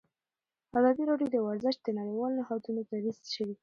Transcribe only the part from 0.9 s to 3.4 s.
راډیو د ورزش د نړیوالو نهادونو دریځ